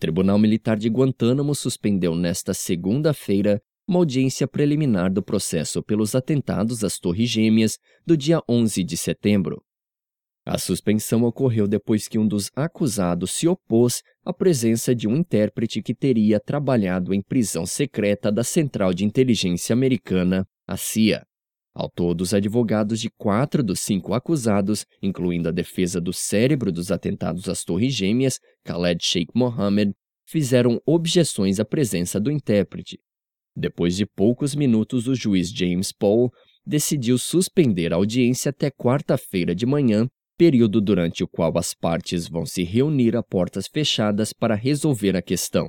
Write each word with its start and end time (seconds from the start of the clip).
Tribunal 0.00 0.38
Militar 0.38 0.78
de 0.78 0.88
Guantánamo 0.88 1.54
suspendeu 1.54 2.16
nesta 2.16 2.54
segunda-feira 2.54 3.60
uma 3.86 3.98
audiência 3.98 4.48
preliminar 4.48 5.12
do 5.12 5.22
processo 5.22 5.82
pelos 5.82 6.14
atentados 6.14 6.82
às 6.82 6.98
Torres 6.98 7.28
Gêmeas 7.28 7.76
do 8.06 8.16
dia 8.16 8.40
11 8.48 8.82
de 8.82 8.96
setembro. 8.96 9.62
A 10.46 10.56
suspensão 10.56 11.22
ocorreu 11.24 11.68
depois 11.68 12.08
que 12.08 12.18
um 12.18 12.26
dos 12.26 12.50
acusados 12.56 13.32
se 13.32 13.46
opôs 13.46 14.00
à 14.24 14.32
presença 14.32 14.94
de 14.94 15.06
um 15.06 15.14
intérprete 15.16 15.82
que 15.82 15.94
teria 15.94 16.40
trabalhado 16.40 17.12
em 17.12 17.20
prisão 17.20 17.66
secreta 17.66 18.32
da 18.32 18.42
Central 18.42 18.94
de 18.94 19.04
Inteligência 19.04 19.74
Americana, 19.74 20.46
a 20.66 20.78
CIA. 20.78 21.26
Ao 21.80 21.88
todo, 21.88 22.20
os 22.20 22.34
advogados 22.34 23.00
de 23.00 23.08
quatro 23.08 23.62
dos 23.62 23.80
cinco 23.80 24.12
acusados, 24.12 24.84
incluindo 25.02 25.48
a 25.48 25.52
defesa 25.52 26.00
do 26.00 26.12
cérebro 26.12 26.70
dos 26.70 26.90
atentados 26.90 27.48
às 27.48 27.64
Torres 27.64 27.94
Gêmeas, 27.94 28.38
Khaled 28.66 29.02
Sheikh 29.02 29.32
Mohammed, 29.34 29.92
fizeram 30.26 30.78
objeções 30.84 31.58
à 31.58 31.64
presença 31.64 32.20
do 32.20 32.30
intérprete, 32.30 32.98
depois 33.56 33.96
de 33.96 34.06
poucos 34.06 34.54
minutos, 34.54 35.08
o 35.08 35.14
juiz 35.14 35.50
James 35.50 35.92
Paul 35.92 36.30
decidiu 36.64 37.18
suspender 37.18 37.92
a 37.92 37.96
audiência 37.96 38.50
até 38.50 38.70
quarta-feira 38.70 39.54
de 39.54 39.66
manhã, 39.66 40.08
período 40.38 40.80
durante 40.80 41.24
o 41.24 41.28
qual 41.28 41.56
as 41.58 41.74
partes 41.74 42.28
vão 42.28 42.46
se 42.46 42.62
reunir 42.62 43.16
a 43.16 43.22
portas 43.22 43.66
fechadas 43.66 44.32
para 44.32 44.54
resolver 44.54 45.16
a 45.16 45.22
questão. 45.22 45.68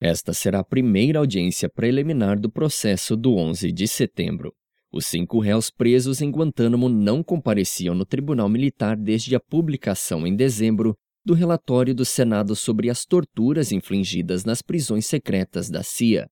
Esta 0.00 0.32
será 0.32 0.60
a 0.60 0.64
primeira 0.64 1.18
audiência 1.18 1.68
preliminar 1.68 2.38
do 2.38 2.50
processo 2.50 3.16
do 3.16 3.36
11 3.36 3.70
de 3.72 3.86
setembro. 3.86 4.52
Os 4.92 5.06
cinco 5.06 5.38
réus 5.38 5.70
presos 5.70 6.20
em 6.20 6.30
Guantánamo 6.30 6.88
não 6.88 7.22
compareciam 7.22 7.94
no 7.94 8.04
Tribunal 8.04 8.48
Militar 8.48 8.96
desde 8.96 9.36
a 9.36 9.40
publicação 9.40 10.26
em 10.26 10.34
dezembro 10.34 10.96
do 11.24 11.32
relatório 11.32 11.94
do 11.94 12.04
Senado 12.04 12.56
sobre 12.56 12.90
as 12.90 13.04
torturas 13.04 13.70
infligidas 13.70 14.44
nas 14.44 14.62
prisões 14.62 15.06
secretas 15.06 15.70
da 15.70 15.84
CIA. 15.84 16.28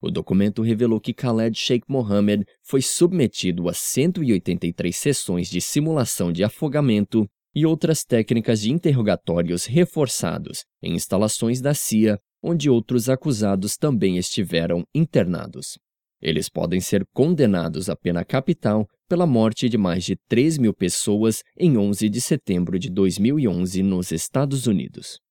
O 0.00 0.08
documento 0.08 0.62
revelou 0.62 1.00
que 1.00 1.12
Khaled 1.12 1.58
Sheikh 1.58 1.84
Mohammed 1.88 2.44
foi 2.62 2.80
submetido 2.80 3.68
a 3.68 3.72
183 3.72 4.94
sessões 4.94 5.48
de 5.48 5.60
simulação 5.60 6.30
de 6.30 6.44
afogamento 6.44 7.26
e 7.54 7.66
outras 7.66 8.04
técnicas 8.04 8.60
de 8.60 8.70
interrogatórios 8.70 9.64
reforçados 9.64 10.64
em 10.80 10.94
instalações 10.94 11.60
da 11.60 11.74
CIA, 11.74 12.20
onde 12.40 12.70
outros 12.70 13.08
acusados 13.08 13.76
também 13.76 14.18
estiveram 14.18 14.84
internados. 14.94 15.78
Eles 16.20 16.48
podem 16.48 16.80
ser 16.80 17.06
condenados 17.12 17.90
à 17.90 17.96
pena 17.96 18.24
capital 18.24 18.88
pela 19.08 19.26
morte 19.26 19.68
de 19.68 19.78
mais 19.78 20.04
de 20.04 20.16
3 20.28 20.58
mil 20.58 20.74
pessoas 20.74 21.42
em 21.58 21.76
11 21.76 22.08
de 22.08 22.20
setembro 22.20 22.78
de 22.78 22.90
2011 22.90 23.82
nos 23.82 24.10
Estados 24.10 24.66
Unidos. 24.66 25.20